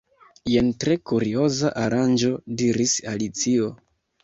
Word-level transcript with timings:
"Jen 0.53 0.71
tre 0.83 0.97
kurioza 1.11 1.71
aranĝo," 1.83 2.33
diris 2.63 2.97
Alicio. 3.15 3.71